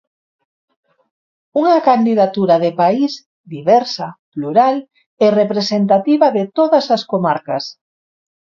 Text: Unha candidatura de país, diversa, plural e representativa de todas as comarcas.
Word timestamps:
Unha 1.59 1.75
candidatura 1.89 2.55
de 2.65 2.71
país, 2.81 3.11
diversa, 3.53 4.07
plural 4.33 4.75
e 5.25 5.27
representativa 5.41 6.27
de 6.37 6.43
todas 6.57 6.85
as 6.95 7.01
comarcas. 7.11 7.63